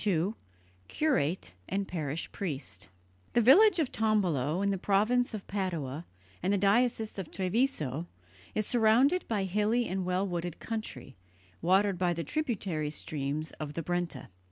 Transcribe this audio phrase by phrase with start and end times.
[0.03, 0.33] II
[0.87, 2.89] CURATE AND PARISH PRIEST
[3.33, 6.07] The village of Tombolo, in the province of Padua
[6.41, 8.07] and the diocese of Treviso,
[8.55, 11.17] is surrounded by hilly and well wooded country,
[11.61, 14.29] watered by the tributary streams of the Brenta.